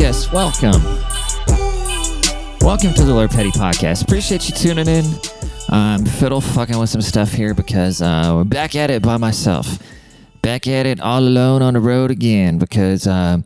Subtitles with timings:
[0.00, 0.82] yes, welcome.
[2.62, 4.02] Welcome to the Lord Petty Podcast.
[4.02, 5.04] Appreciate you tuning in.
[5.68, 9.78] I'm fiddle fucking with some stuff here because uh, we're back at it by myself.
[10.40, 13.44] Back at it all alone on the road again because um,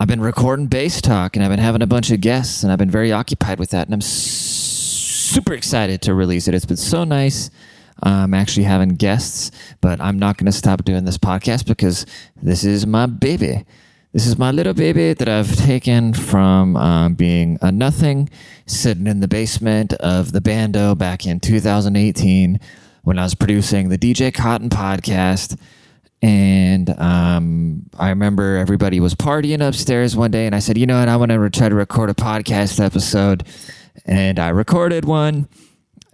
[0.00, 2.78] I've been recording bass talk and I've been having a bunch of guests and I've
[2.78, 6.54] been very occupied with that and I'm super excited to release it.
[6.54, 7.50] It's been so nice.
[8.02, 12.04] I'm actually having guests, but I'm not going to stop doing this podcast because
[12.42, 13.64] this is my baby.
[14.12, 18.30] This is my little baby that I've taken from um, being a nothing,
[18.64, 22.58] sitting in the basement of the bando back in 2018
[23.02, 25.60] when I was producing the DJ Cotton podcast.
[26.22, 30.98] And um, I remember everybody was partying upstairs one day, and I said, you know
[30.98, 33.44] what, I want to try to record a podcast episode.
[34.06, 35.48] And I recorded one.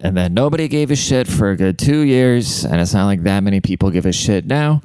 [0.01, 2.65] And then nobody gave a shit for a good two years.
[2.65, 4.83] And it's not like that many people give a shit now.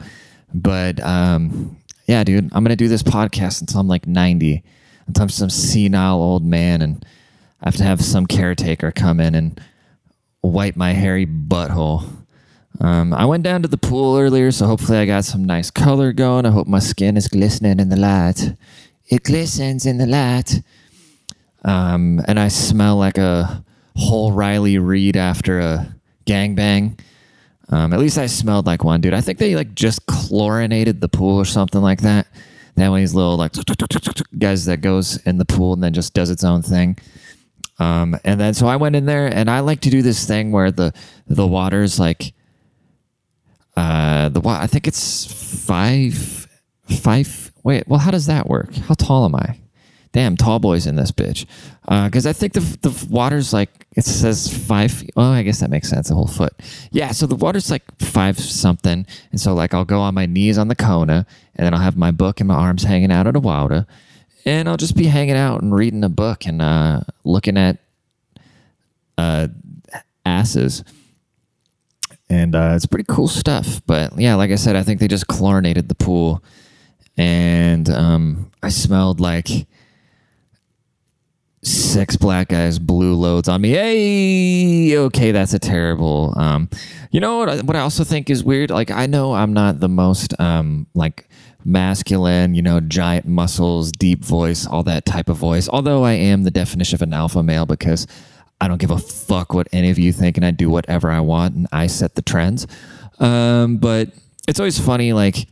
[0.54, 1.79] But um,
[2.10, 4.64] yeah, dude, I'm going to do this podcast until I'm like 90,
[5.06, 6.82] until I'm some senile old man.
[6.82, 7.06] And
[7.62, 9.62] I have to have some caretaker come in and
[10.42, 12.10] wipe my hairy butthole.
[12.82, 16.12] Um, I went down to the pool earlier, so hopefully I got some nice color
[16.12, 16.48] going.
[16.48, 18.56] I hope my skin is glistening in the light.
[19.06, 20.64] It glistens in the light.
[21.64, 23.64] Um, and I smell like a
[23.96, 25.94] whole Riley Reid after a
[26.26, 27.00] gangbang.
[27.70, 29.14] Um, at least I smelled like one, dude.
[29.14, 32.28] I think they like just chlorinated the pool or something like that.
[32.76, 33.54] That one these little like
[34.38, 36.98] guys that goes in the pool and then just does its own thing.
[37.78, 40.52] Um, and then so I went in there and I like to do this thing
[40.52, 40.94] where the
[41.28, 42.34] the water's like
[43.78, 45.26] uh the I think it's
[45.66, 46.48] five
[46.90, 49.60] five wait well how does that work how tall am I
[50.12, 51.46] damn tall boys in this bitch.
[51.84, 55.90] Because I think the the water's like it says five oh I guess that makes
[55.90, 56.54] sense a whole foot.
[56.92, 60.58] Yeah so the water's like five something and so like I'll go on my knees
[60.58, 63.34] on the Kona and then I'll have my book and my arms hanging out of
[63.34, 63.88] the water
[64.46, 67.78] and I'll just be hanging out and reading a book and uh, looking at
[69.18, 69.48] uh,
[70.26, 70.84] asses.
[72.30, 73.82] And uh, it's pretty cool stuff.
[73.86, 76.44] But yeah, like I said, I think they just chlorinated the pool,
[77.18, 79.48] and um, I smelled like
[81.62, 83.70] six black guys blew loads on me.
[83.70, 86.34] Hey, okay, that's a terrible.
[86.38, 86.70] Um,
[87.12, 87.64] you know what?
[87.64, 88.70] What I also think is weird.
[88.70, 91.30] Like I know I'm not the most um, like
[91.66, 95.68] masculine, you know, giant muscles, deep voice, all that type of voice.
[95.68, 98.08] Although I am the definition of an alpha male because
[98.62, 101.20] I don't give a fuck what any of you think, and I do whatever I
[101.20, 102.68] want, and I set the trends.
[103.20, 104.10] Um, but
[104.48, 105.48] it's always funny, like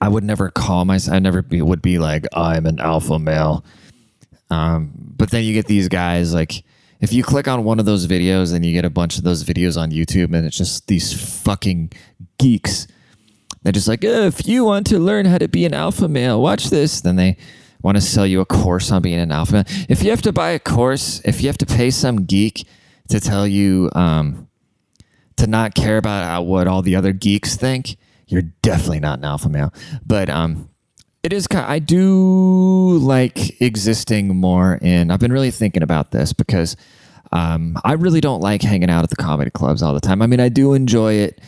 [0.00, 1.14] I would never call myself.
[1.14, 3.64] I never be, would be like I'm an alpha male.
[4.52, 6.62] Um, but then you get these guys like
[7.00, 9.44] if you click on one of those videos and you get a bunch of those
[9.44, 11.90] videos on YouTube, and it's just these fucking
[12.38, 12.86] geeks.
[13.62, 16.40] They're just like, "Uh, if you want to learn how to be an alpha male,
[16.40, 17.00] watch this.
[17.00, 17.38] Then they
[17.82, 19.64] want to sell you a course on being an alpha male.
[19.88, 22.66] If you have to buy a course, if you have to pay some geek
[23.08, 24.48] to tell you um,
[25.36, 27.96] to not care about uh, what all the other geeks think,
[28.26, 29.72] you're definitely not an alpha male.
[30.06, 30.68] But um,
[31.22, 31.66] it is kind.
[31.66, 35.10] I do like existing more in.
[35.10, 36.76] I've been really thinking about this because
[37.30, 40.20] um, I really don't like hanging out at the comedy clubs all the time.
[40.20, 41.40] I mean, I do enjoy it,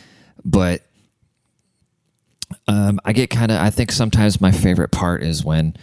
[0.45, 0.83] but
[2.69, 3.61] um, I get kind of.
[3.61, 5.77] I think sometimes my favorite part is when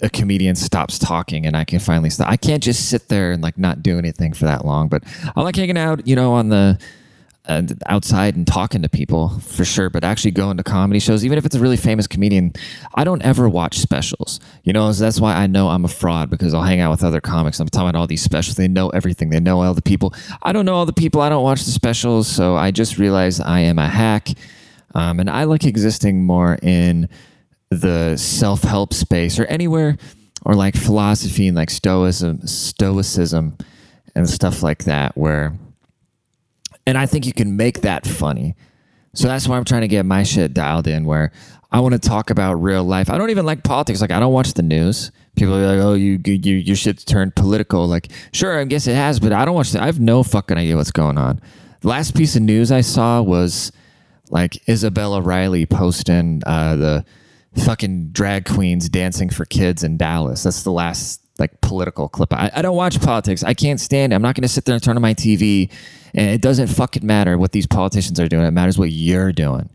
[0.00, 2.28] a comedian stops talking and I can finally stop.
[2.28, 4.88] I can't just sit there and like not do anything for that long.
[4.88, 5.04] But
[5.36, 6.78] I like hanging out, you know, on the
[7.46, 9.90] uh, outside and talking to people for sure.
[9.90, 12.52] But actually going to comedy shows, even if it's a really famous comedian,
[12.94, 14.40] I don't ever watch specials.
[14.62, 17.02] You know, so that's why I know I'm a fraud because I'll hang out with
[17.02, 17.58] other comics.
[17.60, 18.56] I'm talking about all these specials.
[18.56, 19.30] They know everything.
[19.30, 20.14] They know all the people.
[20.42, 21.20] I don't know all the people.
[21.20, 22.28] I don't watch the specials.
[22.28, 24.28] So I just realized I am a hack.
[24.94, 27.08] Um, and I like existing more in
[27.70, 29.96] the self help space or anywhere
[30.44, 33.56] or like philosophy and like stoicism, stoicism
[34.14, 35.56] and stuff like that, where,
[36.86, 38.54] and I think you can make that funny.
[39.14, 41.32] So that's why I'm trying to get my shit dialed in where
[41.70, 43.10] I want to talk about real life.
[43.10, 44.00] I don't even like politics.
[44.00, 45.10] Like I don't watch the news.
[45.36, 48.94] People are like, "Oh, you you your shit's turned political." Like, sure, I guess it
[48.94, 49.72] has, but I don't watch.
[49.72, 51.40] The, I have no fucking idea what's going on.
[51.80, 53.72] The last piece of news I saw was
[54.30, 57.04] like Isabella Riley posting uh, the
[57.64, 60.42] fucking drag queens dancing for kids in Dallas.
[60.42, 62.32] That's the last like political clip.
[62.32, 63.42] I, I don't watch politics.
[63.42, 64.16] I can't stand it.
[64.16, 65.70] I'm not going to sit there and turn on my TV.
[66.14, 68.44] And it doesn't fucking matter what these politicians are doing.
[68.44, 69.68] It matters what you're doing.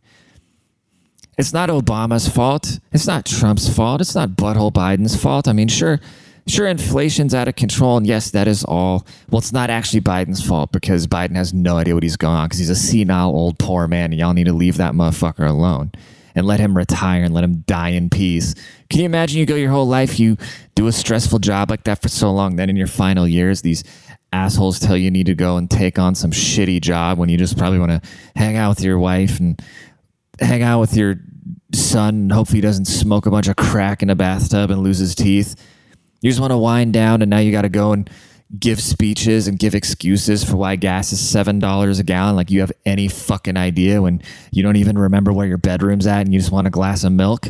[1.37, 2.79] It's not Obama's fault.
[2.91, 4.01] It's not Trump's fault.
[4.01, 5.47] It's not butthole Biden's fault.
[5.47, 5.99] I mean, sure,
[6.47, 9.05] sure, inflation's out of control, and yes, that is all.
[9.29, 12.47] Well, it's not actually Biden's fault because Biden has no idea what he's going on
[12.47, 15.91] because he's a senile old poor man, and y'all need to leave that motherfucker alone.
[16.37, 18.53] And let him retire and let him die in peace.
[18.89, 20.37] Can you imagine you go your whole life, you
[20.75, 23.83] do a stressful job like that for so long, then in your final years, these
[24.31, 27.37] assholes tell you you need to go and take on some shitty job when you
[27.37, 29.61] just probably want to hang out with your wife and
[30.39, 31.15] hang out with your
[31.73, 34.97] son and hopefully he doesn't smoke a bunch of crack in a bathtub and lose
[34.97, 35.55] his teeth.
[36.21, 38.09] You just want to wind down and now you got to go and
[38.59, 42.35] give speeches and give excuses for why gas is seven dollars a gallon.
[42.35, 44.21] Like you have any fucking idea when
[44.51, 47.11] you don't even remember where your bedroom's at and you just want a glass of
[47.11, 47.49] milk?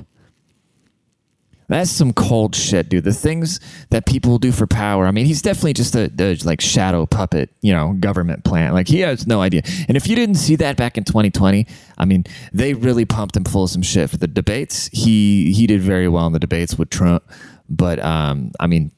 [1.70, 3.04] That's some cold shit dude.
[3.04, 3.60] The things
[3.90, 5.06] that people do for power.
[5.06, 8.74] I mean he's definitely just a, a like shadow puppet you know government plant.
[8.74, 9.64] Like he has no idea.
[9.88, 11.68] And if you didn't see that back in 2020
[11.98, 12.24] i mean
[12.54, 14.90] they really pumped him full of some shit for the debates.
[14.94, 17.24] He he did very well in the debates with trump.
[17.70, 18.92] But um i mean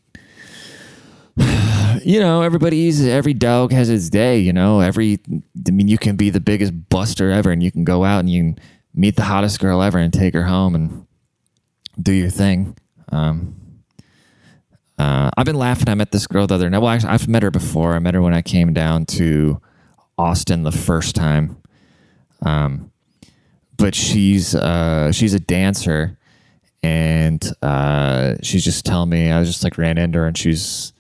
[2.03, 4.39] you know, everybody's every dog has its day.
[4.39, 5.19] You know, every
[5.67, 8.29] I mean, you can be the biggest buster ever, and you can go out and
[8.29, 8.59] you can
[8.93, 11.05] meet the hottest girl ever and take her home and
[12.01, 12.77] do your thing.
[13.11, 13.55] Um,
[14.97, 15.87] uh, I've been laughing.
[15.89, 16.79] I met this girl the other night.
[16.79, 17.95] Well, actually, I've met her before.
[17.95, 19.61] I met her when I came down to
[20.17, 21.57] Austin the first time.
[22.41, 22.91] Um,
[23.77, 26.17] but she's uh, she's a dancer,
[26.83, 29.31] and uh, she's just telling me.
[29.31, 30.91] I was just like ran into her, and she's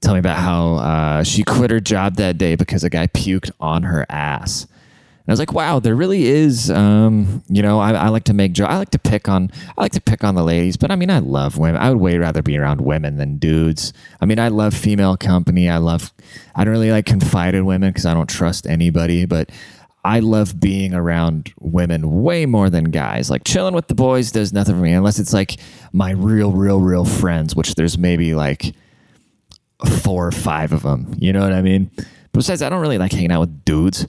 [0.00, 3.50] tell me about how uh, she quit her job that day because a guy puked
[3.60, 4.64] on her ass.
[4.64, 6.70] And I was like, wow, there really is.
[6.70, 8.72] Um, you know, I, I, like to make jokes.
[8.72, 9.50] I like to pick on.
[9.76, 11.80] I like to pick on the ladies, but I mean, I love women.
[11.80, 13.92] I would way rather be around women than dudes.
[14.20, 15.68] I mean, I love female company.
[15.68, 16.12] I love.
[16.54, 19.50] I don't really like confided women because I don't trust anybody, but.
[20.02, 23.28] I love being around women way more than guys.
[23.28, 25.58] Like chilling with the boys does nothing for me unless it's like
[25.92, 28.74] my real, real, real friends, which there's maybe like
[29.86, 31.14] four or five of them.
[31.18, 31.90] You know what I mean?
[32.32, 34.06] Besides, I don't really like hanging out with dudes.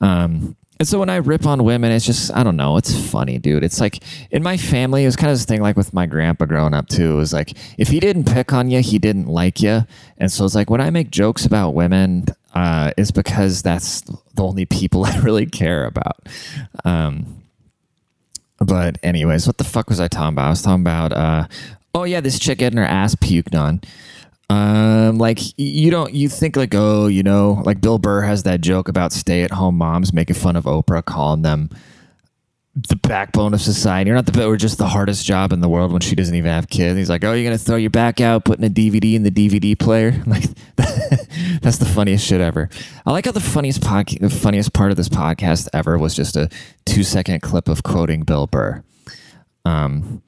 [0.00, 2.76] Um, and so when I rip on women, it's just I don't know.
[2.76, 3.62] It's funny, dude.
[3.62, 6.44] It's like in my family, it was kind of this thing like with my grandpa
[6.46, 7.12] growing up too.
[7.12, 9.82] It was like if he didn't pick on you, he didn't like you.
[10.18, 14.42] And so it's like when I make jokes about women, uh, it's because that's the
[14.42, 16.18] only people I really care about.
[16.84, 17.44] Um,
[18.58, 20.46] but anyways, what the fuck was I talking about?
[20.46, 21.46] I was talking about uh,
[21.94, 23.82] oh yeah, this chick getting her ass puked on.
[24.52, 28.60] Um, like you don't you think like oh you know like Bill Burr has that
[28.60, 31.70] joke about stay at home moms making fun of Oprah calling them
[32.74, 35.90] the backbone of society or not the or just the hardest job in the world
[35.90, 36.98] when she doesn't even have kids.
[36.98, 39.78] He's like oh you're gonna throw your back out putting a DVD in the DVD
[39.78, 40.44] player like
[41.62, 42.68] that's the funniest shit ever.
[43.06, 46.36] I like how the funniest podcast the funniest part of this podcast ever was just
[46.36, 46.50] a
[46.84, 48.84] two second clip of quoting Bill Burr.
[49.64, 50.22] Um,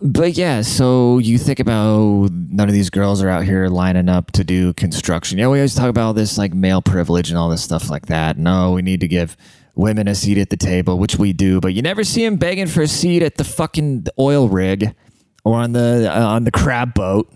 [0.00, 4.30] but yeah, so you think about none of these girls are out here lining up
[4.32, 5.38] to do construction.
[5.38, 8.36] Yeah, we always talk about this like male privilege and all this stuff like that.
[8.36, 9.36] No, we need to give
[9.74, 12.66] women a seat at the table, which we do, but you never see them begging
[12.66, 14.94] for a seat at the fucking oil rig
[15.44, 17.30] or on the uh, on the crab boat.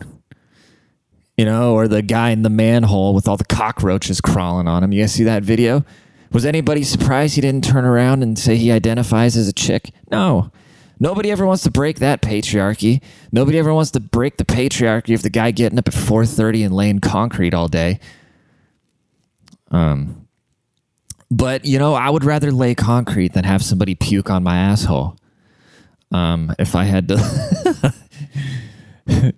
[1.36, 4.92] You know, or the guy in the manhole with all the cockroaches crawling on him.
[4.92, 5.86] You guys see that video?
[6.32, 9.90] Was anybody surprised he didn't turn around and say he identifies as a chick?
[10.10, 10.52] No.
[11.02, 13.02] Nobody ever wants to break that patriarchy.
[13.32, 16.76] Nobody ever wants to break the patriarchy of the guy getting up at 4:30 and
[16.76, 17.98] laying concrete all day.
[19.70, 20.26] Um
[21.30, 25.16] but you know, I would rather lay concrete than have somebody puke on my asshole.
[26.12, 27.94] Um if I had to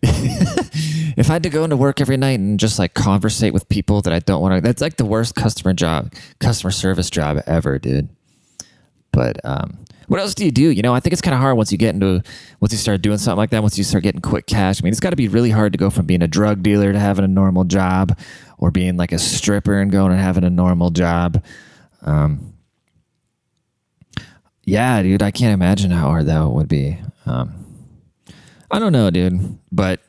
[1.16, 4.02] if I had to go into work every night and just like conversate with people
[4.02, 7.78] that I don't want to, that's like the worst customer job, customer service job ever,
[7.78, 8.08] dude.
[9.12, 9.78] But um,
[10.08, 10.70] what else do you do?
[10.70, 12.22] You know, I think it's kind of hard once you get into
[12.60, 13.62] once you start doing something like that.
[13.62, 15.78] Once you start getting quick cash, I mean, it's got to be really hard to
[15.78, 18.18] go from being a drug dealer to having a normal job,
[18.58, 21.42] or being like a stripper and going and having a normal job.
[22.02, 22.54] Um,
[24.64, 26.98] yeah, dude, I can't imagine how hard that would be.
[27.26, 27.64] Um,
[28.70, 30.00] I don't know, dude, but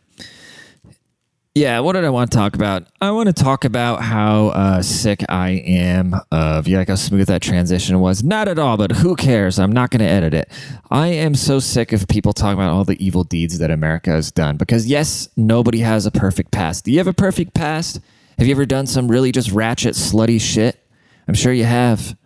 [1.55, 2.87] yeah, what did I want to talk about?
[2.99, 7.27] I want to talk about how uh, sick I am of, yeah, like how smooth
[7.27, 8.23] that transition was.
[8.23, 9.59] Not at all, but who cares?
[9.59, 10.51] I'm not going to edit it.
[10.89, 14.31] I am so sick of people talking about all the evil deeds that America has
[14.31, 16.85] done because, yes, nobody has a perfect past.
[16.85, 17.99] Do you have a perfect past?
[18.39, 20.83] Have you ever done some really just ratchet, slutty shit?
[21.27, 22.17] I'm sure you have.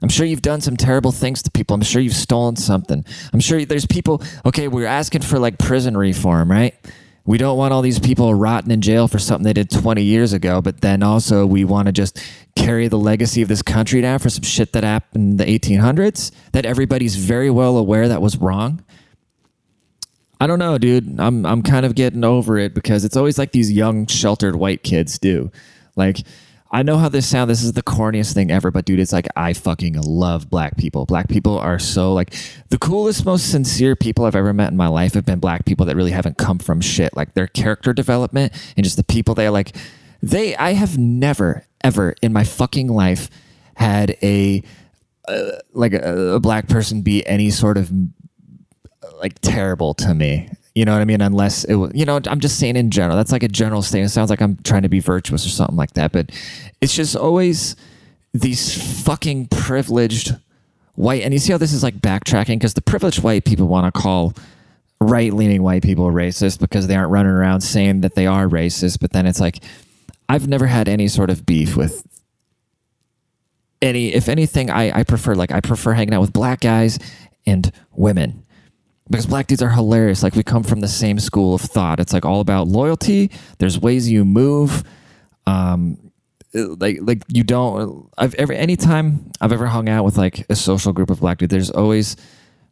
[0.00, 1.74] I'm sure you've done some terrible things to people.
[1.74, 3.04] I'm sure you've stolen something.
[3.34, 6.74] I'm sure there's people, okay, we're asking for like prison reform, right?
[7.26, 10.32] We don't want all these people rotting in jail for something they did 20 years
[10.32, 12.18] ago, but then also we want to just
[12.54, 16.30] carry the legacy of this country down for some shit that happened in the 1800s
[16.52, 18.84] that everybody's very well aware that was wrong.
[20.40, 21.18] I don't know, dude.
[21.18, 24.82] I'm I'm kind of getting over it because it's always like these young sheltered white
[24.82, 25.50] kids do.
[25.96, 26.18] Like
[26.74, 27.46] I know how this sounds.
[27.46, 31.06] This is the corniest thing ever, but dude, it's like I fucking love black people.
[31.06, 32.34] Black people are so like
[32.70, 35.86] the coolest, most sincere people I've ever met in my life have been black people
[35.86, 37.14] that really haven't come from shit.
[37.14, 39.76] Like their character development and just the people they are like.
[40.20, 43.30] They, I have never, ever in my fucking life
[43.76, 44.64] had a
[45.28, 47.92] uh, like a, a black person be any sort of
[49.20, 50.50] like terrible to me.
[50.74, 51.20] You know what I mean?
[51.20, 53.16] Unless it was, you know, I'm just saying in general.
[53.16, 54.10] That's like a general statement.
[54.10, 56.10] It sounds like I'm trying to be virtuous or something like that.
[56.10, 56.30] But
[56.80, 57.76] it's just always
[58.32, 60.34] these fucking privileged
[60.96, 61.22] white.
[61.22, 64.00] And you see how this is like backtracking because the privileged white people want to
[64.00, 64.34] call
[65.00, 68.98] right leaning white people racist because they aren't running around saying that they are racist.
[69.00, 69.60] But then it's like,
[70.28, 72.04] I've never had any sort of beef with
[73.80, 76.98] any, if anything, I, I prefer, like, I prefer hanging out with black guys
[77.46, 78.43] and women
[79.10, 80.22] because black dudes are hilarious.
[80.22, 82.00] Like we come from the same school of thought.
[82.00, 83.30] It's like all about loyalty.
[83.58, 84.82] There's ways you move.
[85.46, 86.12] Um,
[86.54, 88.08] like like you don't.
[88.16, 91.50] I've ever anytime I've ever hung out with like a social group of black dudes.
[91.50, 92.16] There's always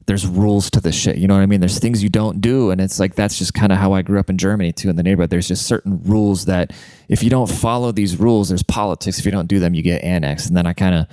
[0.06, 1.18] there's rules to this shit.
[1.18, 1.60] You know what I mean?
[1.60, 4.18] There's things you don't do, and it's like that's just kind of how I grew
[4.18, 4.88] up in Germany too.
[4.88, 6.72] In the neighborhood, there's just certain rules that
[7.08, 9.18] if you don't follow these rules, there's politics.
[9.18, 10.48] If you don't do them, you get annexed.
[10.48, 11.06] And then I kind of,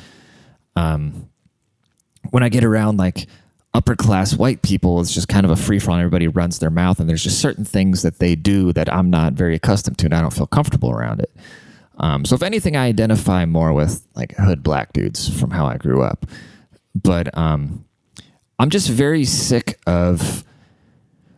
[0.75, 1.29] um,
[2.31, 3.27] when I get around like
[3.73, 5.97] upper class white people, it's just kind of a free for all.
[5.97, 9.33] Everybody runs their mouth, and there's just certain things that they do that I'm not
[9.33, 11.31] very accustomed to, and I don't feel comfortable around it.
[11.97, 15.77] Um, so if anything, I identify more with like hood black dudes from how I
[15.77, 16.25] grew up.
[16.95, 17.85] But um,
[18.57, 20.43] I'm just very sick of.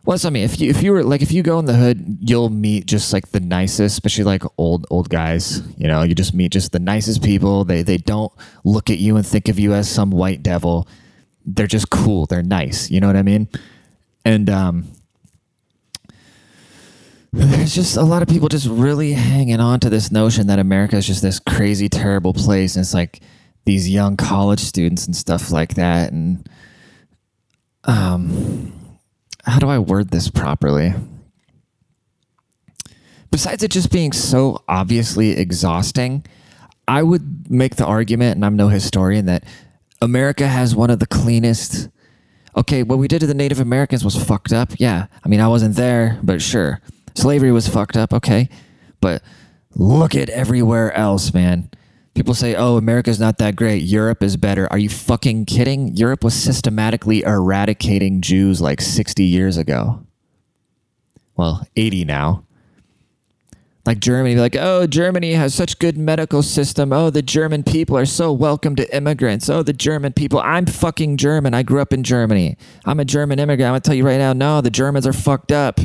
[0.04, 1.74] Well, so, I mean, if you if you were like if you go in the
[1.74, 5.62] hood, you'll meet just like the nicest, especially like old old guys.
[5.76, 7.64] You know, you just meet just the nicest people.
[7.64, 8.32] They they don't
[8.64, 10.88] look at you and think of you as some white devil
[11.44, 12.26] they're just cool.
[12.26, 12.90] They're nice.
[12.90, 13.48] You know what I mean?
[14.24, 14.92] And um,
[17.32, 20.96] there's just a lot of people just really hanging on to this notion that America
[20.96, 22.76] is just this crazy, terrible place.
[22.76, 23.20] And it's like
[23.64, 26.12] these young college students and stuff like that.
[26.12, 26.48] And
[27.84, 28.98] um,
[29.44, 30.94] how do I word this properly?
[33.30, 36.24] Besides it just being so obviously exhausting,
[36.86, 39.44] I would make the argument, and I'm no historian, that
[40.02, 41.88] America has one of the cleanest.
[42.56, 44.72] Okay, what we did to the Native Americans was fucked up.
[44.78, 45.06] Yeah.
[45.24, 46.80] I mean, I wasn't there, but sure.
[47.14, 48.12] Slavery was fucked up.
[48.12, 48.48] Okay.
[49.00, 49.22] But
[49.74, 51.70] look at everywhere else, man.
[52.14, 53.84] People say, oh, America's not that great.
[53.84, 54.70] Europe is better.
[54.70, 55.96] Are you fucking kidding?
[55.96, 60.04] Europe was systematically eradicating Jews like 60 years ago.
[61.36, 62.44] Well, 80 now
[63.84, 66.92] like Germany, like, oh, Germany has such good medical system.
[66.92, 69.48] Oh, the German people are so welcome to immigrants.
[69.48, 70.38] Oh, the German people.
[70.38, 71.52] I'm fucking German.
[71.52, 72.56] I grew up in Germany.
[72.84, 73.66] I'm a German immigrant.
[73.66, 75.80] I'm gonna tell you right now, no, the Germans are fucked up.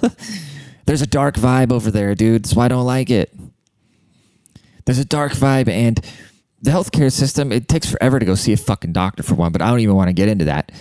[0.84, 2.46] There's a dark vibe over there, dude.
[2.46, 3.34] So I don't like it.
[4.84, 6.00] There's a dark vibe, and
[6.60, 7.52] the healthcare system.
[7.52, 9.96] It takes forever to go see a fucking doctor for one, but I don't even
[9.96, 10.72] want to get into that.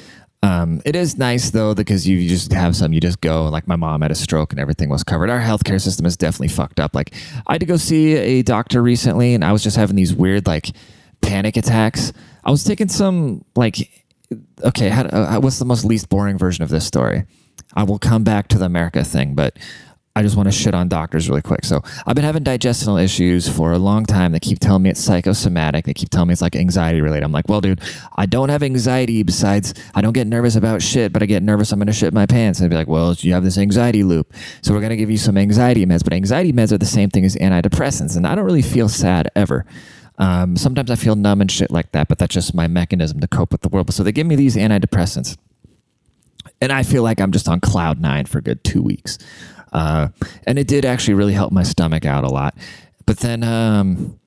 [0.43, 2.93] Um, it is nice though because you just have some.
[2.93, 3.45] You just go.
[3.45, 5.29] Like my mom had a stroke and everything was covered.
[5.29, 6.93] Our healthcare system is definitely fucked up.
[6.93, 7.13] Like
[7.47, 10.45] I had to go see a doctor recently, and I was just having these weird
[10.45, 10.71] like
[11.21, 12.13] panic attacks.
[12.43, 14.05] I was taking some like
[14.63, 14.89] okay.
[14.89, 17.25] How, uh, what's the most least boring version of this story?
[17.73, 19.57] I will come back to the America thing, but
[20.17, 21.63] I just want to shit on doctors really quick.
[21.63, 24.31] So I've been having digestional issues for a long time.
[24.31, 25.85] They keep telling me it's psychosomatic.
[25.85, 27.23] They keep telling me it's like anxiety related.
[27.23, 27.81] I'm like, well, dude,
[28.15, 29.21] I don't have anxiety.
[29.21, 32.25] Besides, I don't get nervous about shit, but I get nervous I'm to shit my
[32.25, 32.59] pants.
[32.59, 34.33] And be like, well, you have this anxiety loop.
[34.63, 36.03] So we're to give you some anxiety meds.
[36.03, 38.17] But anxiety meds are the same thing as antidepressants.
[38.17, 39.67] And I don't really feel sad ever.
[40.17, 43.27] Um, sometimes I feel numb and shit like that, but that's just my mechanism to
[43.27, 43.93] cope with the world.
[43.93, 45.37] So they give me these antidepressants.
[46.59, 49.19] And I feel like I'm just on cloud nine for a good two weeks.
[49.77, 50.09] Uh,
[50.47, 52.55] and it did actually really help my stomach out a lot.
[53.05, 54.19] But then um,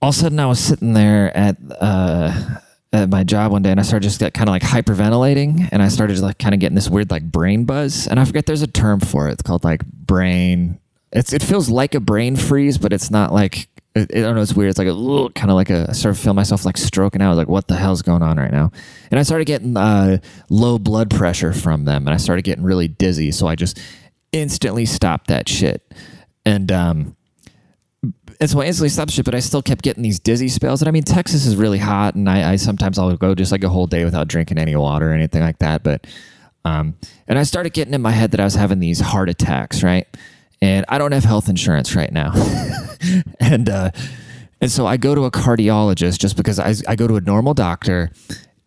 [0.00, 2.60] all of a sudden I was sitting there at uh,
[2.92, 5.88] at my job one day and I started just kind of like hyperventilating and I
[5.88, 8.06] started like kind of getting this weird like brain buzz.
[8.06, 9.32] And I forget there's a term for it.
[9.32, 10.78] It's called like brain.
[11.10, 14.42] It's it feels like a brain freeze, but it's not like I don't know.
[14.42, 14.70] It's weird.
[14.70, 15.86] It's like a little kind of like a.
[15.88, 17.26] I sort of feel myself like stroking out.
[17.26, 18.70] I was like, what the hell's going on right now?
[19.10, 20.18] And I started getting uh,
[20.48, 23.32] low blood pressure from them, and I started getting really dizzy.
[23.32, 23.80] So I just
[24.32, 25.92] instantly stopped that shit,
[26.44, 27.16] and um,
[28.40, 29.24] and so I instantly stopped shit.
[29.24, 30.82] But I still kept getting these dizzy spells.
[30.82, 33.64] And I mean, Texas is really hot, and I, I sometimes I'll go just like
[33.64, 35.82] a whole day without drinking any water or anything like that.
[35.82, 36.06] But
[36.64, 39.82] um, and I started getting in my head that I was having these heart attacks,
[39.82, 40.06] right?
[40.62, 42.32] And I don't have health insurance right now.
[43.40, 43.90] and uh,
[44.60, 47.54] and so I go to a cardiologist just because I, I go to a normal
[47.54, 48.10] doctor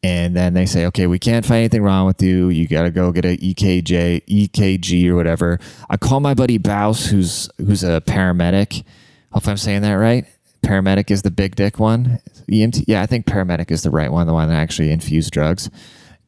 [0.03, 2.49] and then they say, okay, we can't find anything wrong with you.
[2.49, 5.59] You got to go get a EKJ, EKG or whatever.
[5.89, 8.83] I call my buddy Baus, who's who's a paramedic.
[9.31, 10.25] Hopefully, I'm saying that right.
[10.63, 12.19] Paramedic is the big dick one.
[12.49, 15.69] EMT, yeah, I think paramedic is the right one, the one that actually infused drugs.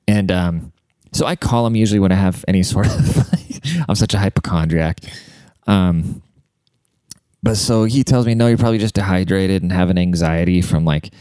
[0.08, 0.74] And um,
[1.12, 3.30] so I call him usually when I have any sort of.
[3.90, 5.00] I'm such a hypochondriac.
[5.68, 6.22] Um,
[7.44, 11.12] but so he tells me, no, you're probably just dehydrated and having anxiety from like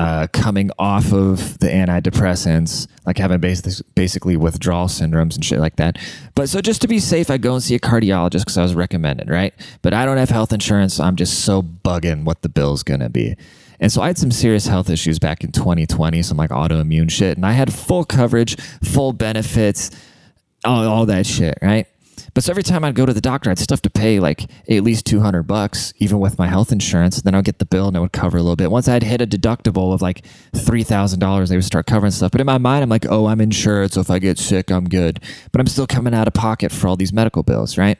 [0.00, 5.76] uh, coming off of the antidepressants, like having bas- basically withdrawal syndromes and shit like
[5.76, 5.96] that.
[6.34, 8.74] But so just to be safe, I go and see a cardiologist because I was
[8.74, 9.54] recommended, right?
[9.82, 13.10] But I don't have health insurance, so I'm just so bugging what the bill's gonna
[13.10, 13.36] be.
[13.78, 17.36] And so I had some serious health issues back in 2020, some like autoimmune shit,
[17.36, 19.92] and I had full coverage, full benefits,
[20.64, 21.86] all, all that shit, right?
[22.34, 24.50] But so every time I'd go to the doctor, I'd still have to pay like
[24.68, 27.20] at least 200 bucks, even with my health insurance.
[27.20, 28.70] Then I'd get the bill and it would cover a little bit.
[28.70, 30.24] Once I'd hit a deductible of like
[30.54, 32.32] $3,000, they would start covering stuff.
[32.32, 33.92] But in my mind, I'm like, oh, I'm insured.
[33.92, 35.20] So if I get sick, I'm good.
[35.52, 37.98] But I'm still coming out of pocket for all these medical bills, right?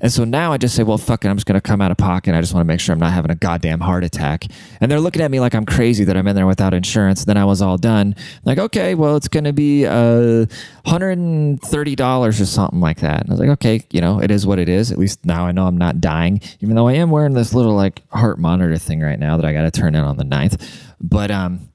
[0.00, 1.90] And so now I just say, well, fuck it, I'm just going to come out
[1.90, 2.34] of pocket.
[2.34, 4.44] I just want to make sure I'm not having a goddamn heart attack.
[4.80, 7.24] And they're looking at me like I'm crazy that I'm in there without insurance.
[7.24, 8.14] Then I was all done.
[8.44, 10.46] Like, okay, well, it's going to be uh,
[10.84, 13.22] $130 or something like that.
[13.22, 14.92] And I was like, okay, you know, it is what it is.
[14.92, 17.74] At least now I know I'm not dying, even though I am wearing this little
[17.74, 20.62] like heart monitor thing right now that I got to turn in on the 9th.
[21.00, 21.70] But, um,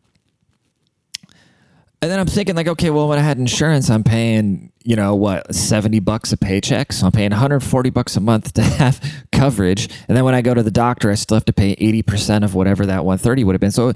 [2.04, 5.16] and then I'm thinking like, okay, well, when I had insurance, I'm paying, you know,
[5.16, 6.92] what, 70 bucks a paycheck.
[6.92, 9.90] So I'm paying 140 bucks a month to have coverage.
[10.08, 12.56] And then when I go to the doctor, I still have to pay 80% of
[12.56, 13.72] whatever that 130 would have been.
[13.72, 13.94] So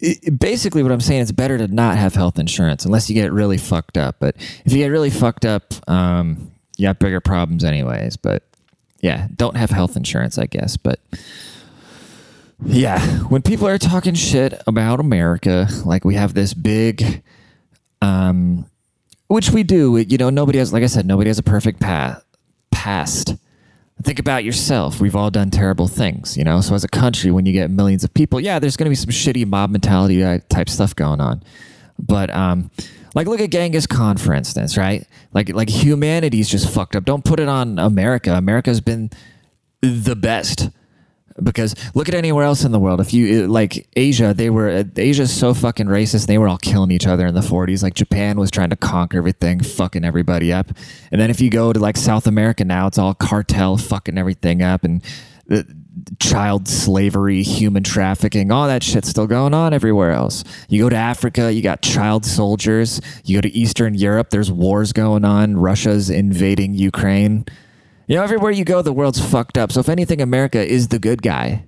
[0.00, 3.32] it, basically what I'm saying, is better to not have health insurance unless you get
[3.32, 4.16] really fucked up.
[4.20, 8.16] But if you get really fucked up, um, you have bigger problems anyways.
[8.16, 8.42] But
[9.00, 10.76] yeah, don't have health insurance, I guess.
[10.76, 11.00] But
[12.64, 17.22] yeah, when people are talking shit about America, like we have this big,
[18.00, 18.66] um,
[19.34, 19.98] which we do.
[19.98, 22.24] You know, nobody has, like I said, nobody has a perfect path,
[22.70, 23.34] past.
[24.02, 25.00] Think about yourself.
[25.00, 26.60] We've all done terrible things, you know.
[26.60, 28.94] So as a country, when you get millions of people, yeah, there's going to be
[28.94, 31.42] some shitty mob mentality type stuff going on.
[31.98, 32.70] But um,
[33.16, 35.06] like look at Genghis Khan, for instance, right?
[35.32, 37.04] Like like humanity's just fucked up.
[37.04, 38.34] Don't put it on America.
[38.34, 39.10] America's been
[39.80, 40.70] the best
[41.42, 43.00] because look at anywhere else in the world.
[43.00, 46.90] If you like asia they were uh, asia's so fucking racist they were all killing
[46.90, 50.70] each other in the 40s like japan was trying to conquer everything fucking everybody up.
[51.10, 54.62] And then if you go to like south america now it's all cartel fucking everything
[54.62, 55.02] up and
[55.46, 55.66] the
[56.20, 60.44] child slavery human trafficking all that shit's still going on everywhere else.
[60.68, 63.00] You go to africa you got child soldiers.
[63.24, 65.56] You go to eastern europe there's wars going on.
[65.56, 67.44] Russia's invading ukraine
[68.06, 69.72] you know, everywhere you go, the world's fucked up.
[69.72, 71.66] So if anything, America is the good guy.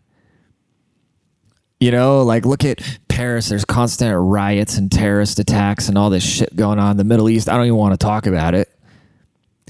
[1.81, 3.49] You know, like look at Paris.
[3.49, 7.49] There's constant riots and terrorist attacks and all this shit going on the Middle East.
[7.49, 8.71] I don't even want to talk about it.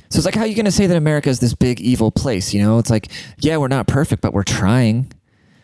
[0.08, 2.12] So it's like, how are you going to say that America is this big evil
[2.12, 2.54] place?
[2.54, 5.12] You know, it's like, yeah, we're not perfect, but we're trying.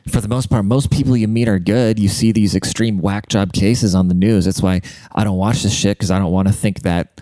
[0.08, 2.00] For the most part, most people you meet are good.
[2.00, 4.46] You see these extreme whack job cases on the news.
[4.46, 4.82] That's why
[5.14, 7.20] I don't watch this shit because I don't want to think that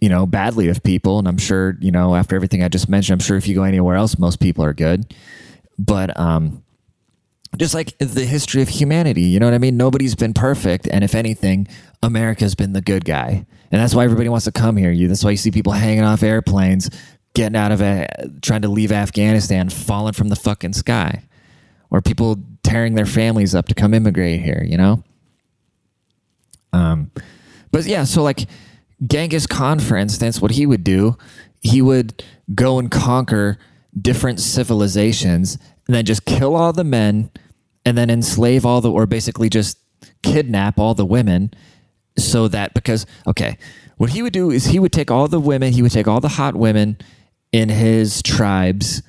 [0.00, 1.18] you know, badly of people.
[1.18, 3.64] And I'm sure, you know, after everything I just mentioned, I'm sure if you go
[3.64, 5.14] anywhere else, most people are good.
[5.78, 6.62] But um,
[7.56, 9.76] just like the history of humanity, you know what I mean?
[9.76, 10.88] Nobody's been perfect.
[10.90, 11.68] And if anything,
[12.02, 13.46] America's been the good guy.
[13.70, 14.90] And that's why everybody wants to come here.
[14.90, 16.90] You that's why you see people hanging off airplanes,
[17.34, 18.08] getting out of a,
[18.42, 21.24] trying to leave Afghanistan, falling from the fucking sky.
[21.90, 25.02] Or people tearing their families up to come immigrate here, you know?
[26.72, 27.10] Um,
[27.70, 28.46] but yeah, so like
[29.06, 31.16] Genghis Khan, for instance, what he would do,
[31.60, 33.58] he would go and conquer
[34.00, 37.30] different civilizations and then just kill all the men
[37.84, 39.78] and then enslave all the, or basically just
[40.22, 41.52] kidnap all the women
[42.16, 43.56] so that, because, okay,
[43.96, 46.20] what he would do is he would take all the women, he would take all
[46.20, 46.96] the hot women
[47.52, 49.02] in his tribes.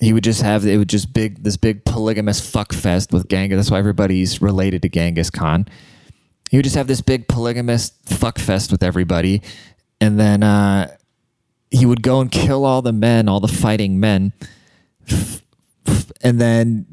[0.00, 3.56] He would just have, it would just big, this big polygamous fuck fest with Genghis.
[3.56, 5.66] That's why everybody's related to Genghis Khan
[6.50, 9.42] he would just have this big polygamous fuck fest with everybody,
[10.00, 10.94] and then uh,
[11.70, 14.32] he would go and kill all the men, all the fighting men,
[16.22, 16.86] and then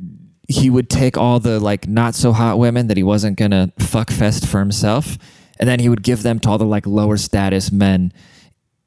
[0.48, 4.10] he would take all the like not so hot women that he wasn't gonna fuck
[4.10, 5.18] fest for himself,
[5.60, 8.12] and then he would give them to all the like lower status men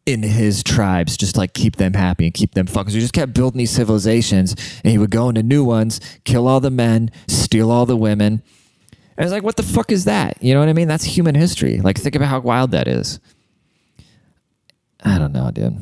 [0.07, 2.91] in his tribes, just like keep them happy and keep them fucking.
[2.91, 6.47] So he just kept building these civilizations, and he would go into new ones, kill
[6.49, 8.43] all the men, steal all the women
[9.19, 10.41] and it's like, what the fuck is that?
[10.41, 10.87] You know what I mean?
[10.87, 11.81] That's human history.
[11.81, 13.19] Like, think about how wild that is.
[15.05, 15.77] I don't know, dude.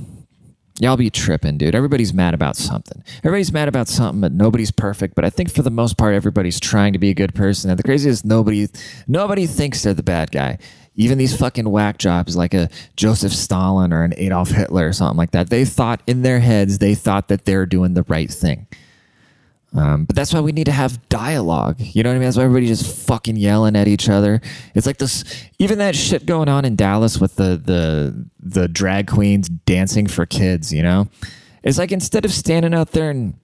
[0.81, 1.75] Y'all be tripping, dude.
[1.75, 3.05] Everybody's mad about something.
[3.19, 5.15] Everybody's mad about something, but nobody's perfect.
[5.15, 7.69] But I think for the most part, everybody's trying to be a good person.
[7.69, 8.69] And the craziest, nobody,
[9.07, 10.57] nobody thinks they're the bad guy.
[10.95, 15.19] Even these fucking whack jobs like a Joseph Stalin or an Adolf Hitler or something
[15.19, 15.51] like that.
[15.51, 18.67] They thought in their heads, they thought that they're doing the right thing.
[19.77, 21.77] Um, but that's why we need to have dialogue.
[21.79, 22.27] You know what I mean?
[22.27, 24.41] That's why everybody just fucking yelling at each other.
[24.75, 25.25] It's like this,
[25.59, 30.25] even that shit going on in Dallas with the the the drag queens dancing for
[30.25, 30.73] kids.
[30.73, 31.09] You know,
[31.63, 33.35] it's like instead of standing out there and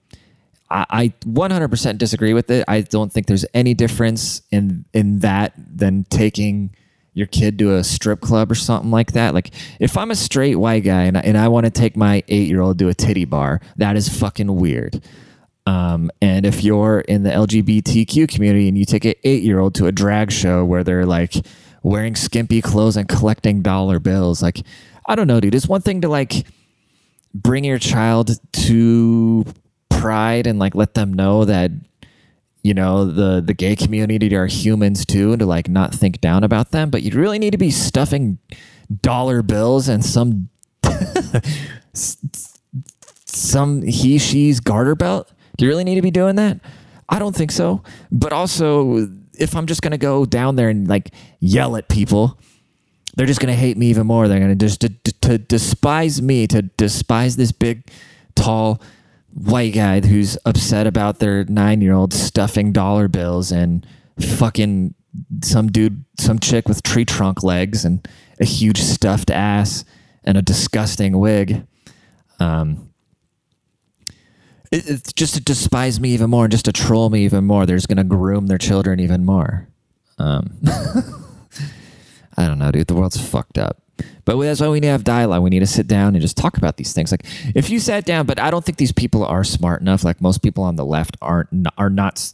[0.69, 2.65] I, I 100% disagree with it.
[2.67, 6.75] I don't think there's any difference in in that than taking
[7.13, 9.35] your kid to a strip club or something like that.
[9.35, 12.23] Like if I'm a straight white guy and I, and I want to take my
[12.27, 15.03] eight year old to a titty bar, that is fucking weird.
[15.65, 19.75] Um, and if you're in the LGBTQ community and you take an eight year old
[19.75, 21.35] to a drag show where they're like
[21.83, 24.61] wearing skimpy clothes and collecting dollar bills, like,
[25.07, 25.55] I don't know, dude.
[25.55, 26.45] It's one thing to like
[27.33, 29.45] bring your child to
[29.89, 31.71] pride and like let them know that
[32.61, 36.43] you know the the gay community are humans too and to like not think down
[36.43, 38.37] about them but you really need to be stuffing
[39.01, 40.49] dollar bills and some
[43.25, 46.59] some he she's garter belt do you really need to be doing that?
[47.09, 47.83] I don't think so.
[48.11, 52.39] But also, if I'm just going to go down there and like yell at people,
[53.15, 54.27] they're just going to hate me even more.
[54.27, 54.81] They're going to just
[55.21, 57.89] to, despise me, to despise this big,
[58.35, 58.81] tall,
[59.33, 63.85] white guy who's upset about their nine year old stuffing dollar bills and
[64.19, 64.93] fucking
[65.43, 68.07] some dude, some chick with tree trunk legs and
[68.39, 69.85] a huge stuffed ass
[70.23, 71.65] and a disgusting wig.
[72.39, 72.92] Um,
[74.73, 77.65] it's just to despise me even more and just to troll me even more.
[77.65, 79.67] They're just going to groom their children even more.
[80.17, 80.57] Um,
[82.37, 82.87] I don't know, dude.
[82.87, 83.83] The world's fucked up.
[84.25, 85.43] But that's why we need to have dialogue.
[85.43, 87.11] We need to sit down and just talk about these things.
[87.11, 90.03] Like if you sat down, but I don't think these people are smart enough.
[90.03, 92.31] Like most people on the left aren't are not.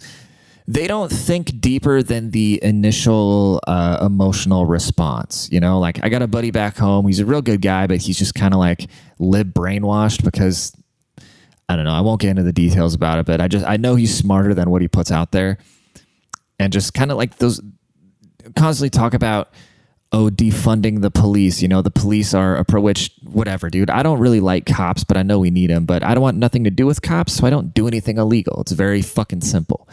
[0.68, 5.50] They don't think deeper than the initial uh, emotional response.
[5.52, 7.08] You know, like I got a buddy back home.
[7.08, 10.72] He's a real good guy, but he's just kind of like lib brainwashed because
[11.70, 11.94] I don't know.
[11.94, 14.56] I won't get into the details about it, but I just I know he's smarter
[14.56, 15.60] than what he puts out there,
[16.58, 17.62] and just kind of like those
[18.58, 19.54] constantly talk about
[20.12, 21.62] oh defunding the police.
[21.62, 23.92] You know, the police are a pro which whatever, dude.
[23.92, 25.86] I don't really like cops, but I know we need them.
[25.86, 28.60] But I don't want nothing to do with cops, so I don't do anything illegal.
[28.62, 29.88] It's very fucking simple.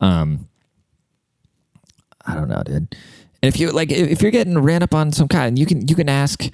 [0.00, 0.48] Um,
[2.26, 2.94] I don't know, dude.
[3.42, 5.94] And if you like, if you're getting ran up on some kind, you can you
[5.94, 6.50] can ask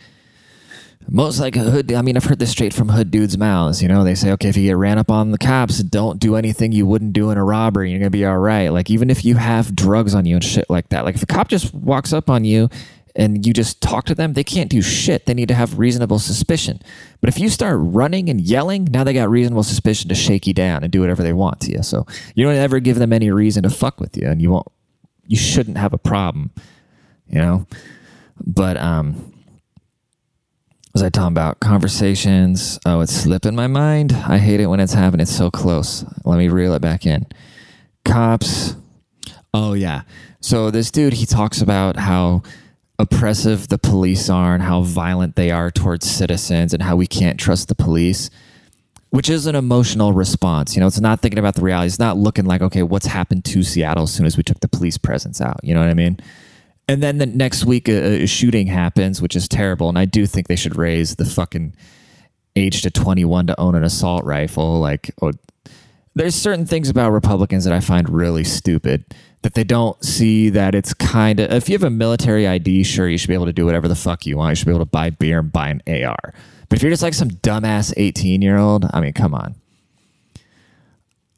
[1.09, 4.05] most like hood i mean i've heard this straight from hood dudes mouths you know?
[4.05, 6.87] They say okay if you get ran up on the cops don't do anything you
[6.87, 8.69] wouldn't do in a robbery you're gonna be all right.
[8.69, 11.27] Like even if you have drugs on you and shit like that like if a
[11.27, 12.69] cop just walks up on you
[13.15, 15.27] and you just talk to them they can't do shit.
[15.27, 16.81] They need to have reasonable suspicion.
[17.21, 20.55] But if you start running and yelling now they got reasonable suspicion to shake you
[20.55, 21.83] down and do whatever they want to you.
[21.83, 24.69] So you don't ever give them any reason to fuck with you and you won't
[25.27, 26.51] you shouldn't have a problem
[27.29, 27.67] you know?
[28.45, 29.32] But um
[30.93, 31.61] was I talking about?
[31.61, 32.79] Conversations.
[32.85, 34.13] Oh, it's slipping my mind.
[34.13, 35.23] I hate it when it's happening.
[35.23, 36.05] It's so close.
[36.25, 37.27] Let me reel it back in.
[38.05, 38.77] Cops.
[39.55, 40.03] Oh, yeah.
[40.41, 42.43] So this dude, he talks about how
[42.99, 47.41] oppressive the police are and how violent they are towards citizens and how we can't
[47.41, 48.29] trust the police,
[49.11, 50.77] which is an emotional response.
[50.77, 51.87] You know, it's not thinking about the reality.
[51.87, 54.69] It's not looking like, okay, what's happened to Seattle as soon as we took the
[54.69, 55.61] police presence out.
[55.63, 56.19] You know what I mean?
[56.93, 59.89] And then the next week a, a, shooting happens, which is terrible.
[59.89, 61.75] And I do think they should raise the fucking
[62.55, 64.79] age to 21 to own an assault rifle.
[64.79, 65.33] Like, oh,
[66.15, 69.07] there's certain things about Republicans that I find really stupid.
[69.41, 73.09] That they don't see that it's kind of if you have a military ID, sure
[73.09, 74.51] you should be able to do whatever the fuck you want.
[74.51, 76.35] You should be able to buy beer and buy an AR.
[76.69, 79.55] But if you're just like some dumbass 18 year old, I mean, come on.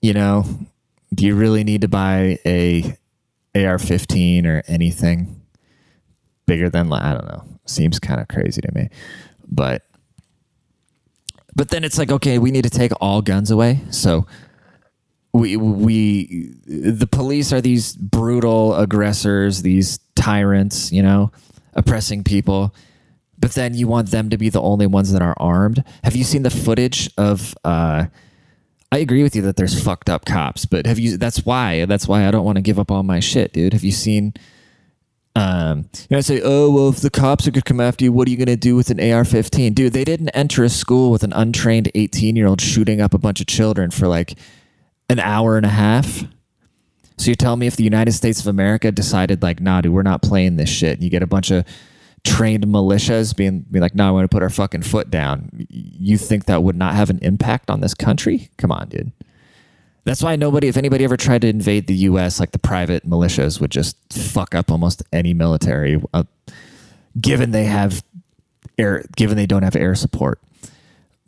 [0.02, 0.44] You know,
[1.14, 2.98] do you really need to buy a
[3.54, 5.43] AR-15 or anything
[6.46, 7.44] bigger than I don't know.
[7.66, 8.88] Seems kind of crazy to me,
[9.48, 9.82] but
[11.54, 13.80] but then it's like okay, we need to take all guns away.
[13.90, 14.26] So
[15.34, 21.32] we we the police are these brutal aggressors, these tyrants, you know,
[21.74, 22.74] oppressing people.
[23.36, 25.82] But then you want them to be the only ones that are armed.
[26.04, 27.54] Have you seen the footage of?
[27.64, 28.06] Uh,
[28.92, 31.16] I agree with you that there's fucked up cops, but have you?
[31.18, 31.84] That's why.
[31.84, 33.72] That's why I don't want to give up all my shit, dude.
[33.72, 34.34] Have you seen?
[35.36, 38.12] Um, you know, I say, oh well, if the cops are gonna come after you,
[38.12, 39.92] what are you gonna do with an AR-15, dude?
[39.92, 43.90] They didn't enter a school with an untrained 18-year-old shooting up a bunch of children
[43.90, 44.38] for like
[45.08, 46.24] an hour and a half.
[47.18, 50.02] So you tell me if the United States of America decided like, nah, dude, we're
[50.02, 50.94] not playing this shit.
[50.94, 51.64] And you get a bunch of
[52.24, 55.50] trained militias being, being like, no, I want to put our fucking foot down.
[55.68, 58.50] You think that would not have an impact on this country?
[58.58, 59.12] Come on, dude.
[60.04, 63.60] That's why nobody, if anybody ever tried to invade the U.S., like the private militias
[63.60, 66.24] would just fuck up almost any military, uh,
[67.18, 68.04] given they have
[68.78, 70.40] air, given they don't have air support.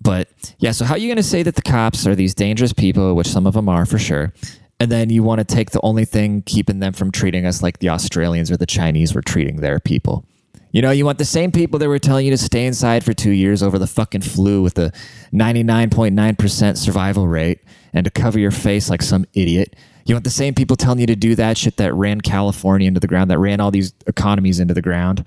[0.00, 2.72] but yeah, so how are you going to say that the cops are these dangerous
[2.72, 4.32] people, which some of them are for sure,
[4.78, 7.78] and then you want to take the only thing keeping them from treating us like
[7.78, 10.24] the Australians or the Chinese were treating their people?
[10.70, 13.14] You know, you want the same people that were telling you to stay inside for
[13.14, 14.92] two years over the fucking flu with a
[15.32, 17.60] 99.9% survival rate
[17.96, 19.74] and to cover your face like some idiot.
[20.04, 23.00] You want the same people telling you to do that shit that ran California into
[23.00, 25.24] the ground, that ran all these economies into the ground.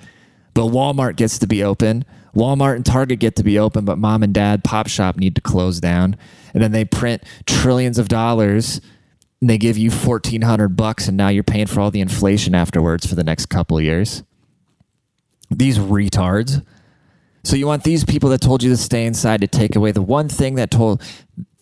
[0.53, 2.05] But Walmart gets to be open.
[2.35, 5.41] Walmart and Target get to be open, but mom and dad, Pop Shop need to
[5.41, 6.15] close down.
[6.53, 8.79] And then they print trillions of dollars
[9.41, 13.05] and they give you 1400 bucks and now you're paying for all the inflation afterwards
[13.05, 14.21] for the next couple years.
[15.49, 16.63] These retards.
[17.43, 20.03] So you want these people that told you to stay inside to take away the
[20.03, 21.01] one thing that told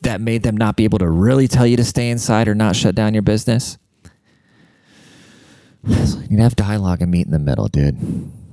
[0.01, 2.75] that made them not be able to really tell you to stay inside or not
[2.75, 3.77] shut down your business?
[6.27, 7.97] You need to have dialogue and meet in the middle, dude.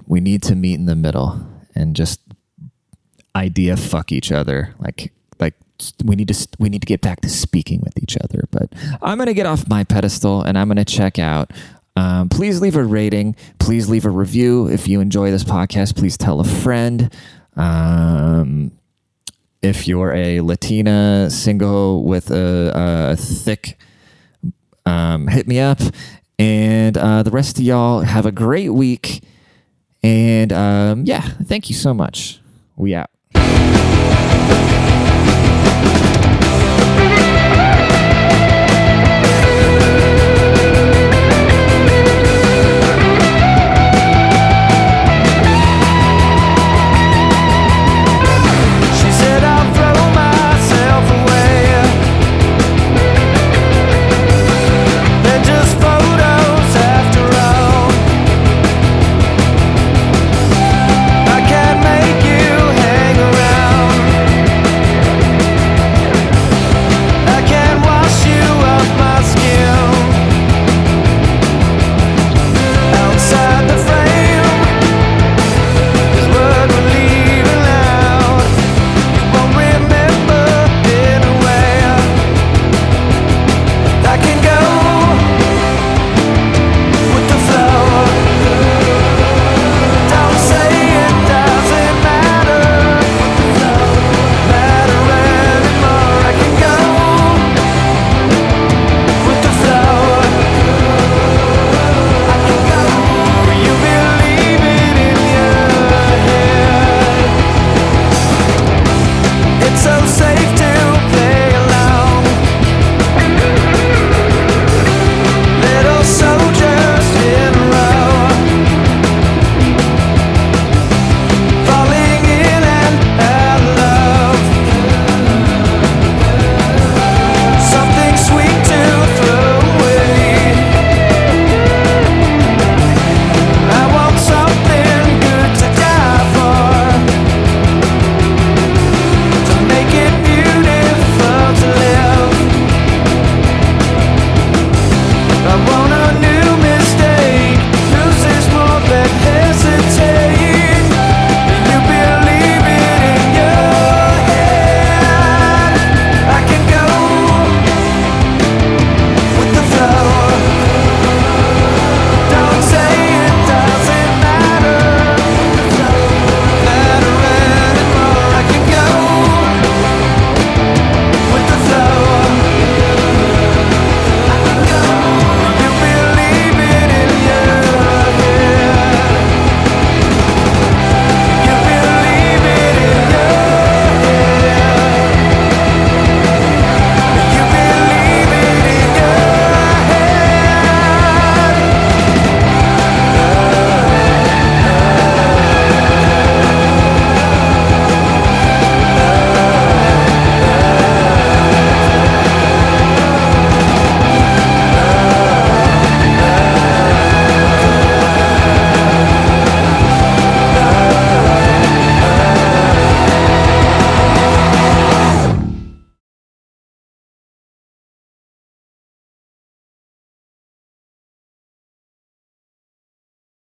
[0.07, 2.21] We need to meet in the middle and just
[3.35, 4.75] idea fuck each other.
[4.79, 5.55] Like like
[6.05, 8.45] we need to we need to get back to speaking with each other.
[8.51, 11.51] But I'm gonna get off my pedestal and I'm gonna check out.
[11.97, 13.37] Um, please leave a rating.
[13.59, 15.97] Please leave a review if you enjoy this podcast.
[15.97, 17.13] Please tell a friend.
[17.57, 18.73] Um,
[19.65, 22.73] if you're a Latina single with a,
[23.13, 23.79] a thick,
[24.85, 25.81] um, hit me up.
[26.39, 29.25] And uh, the rest of y'all have a great week.
[30.03, 32.41] And um, yeah, thank you so much.
[32.77, 33.11] We out.